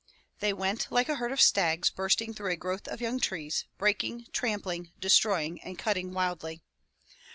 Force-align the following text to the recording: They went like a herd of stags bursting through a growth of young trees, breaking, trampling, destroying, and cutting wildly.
They 0.39 0.51
went 0.51 0.87
like 0.91 1.09
a 1.09 1.17
herd 1.17 1.31
of 1.31 1.39
stags 1.39 1.91
bursting 1.91 2.33
through 2.33 2.51
a 2.51 2.55
growth 2.55 2.87
of 2.87 3.01
young 3.01 3.19
trees, 3.19 3.65
breaking, 3.77 4.25
trampling, 4.33 4.91
destroying, 4.99 5.61
and 5.61 5.77
cutting 5.77 6.11
wildly. 6.11 6.63